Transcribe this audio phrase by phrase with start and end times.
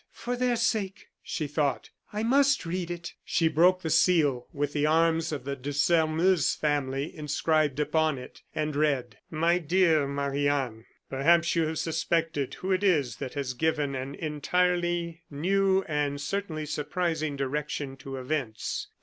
[0.13, 4.87] "For their sake," she thought, "I must read it." She broke the seal with the
[4.87, 10.85] arms of the De Sairmeuse family inscribed upon it, and read: "My dear Marie Anne
[11.11, 16.65] Perhaps you have suspected who it is that has given an entirely new, and certainly
[16.65, 18.87] surprising, direction to events.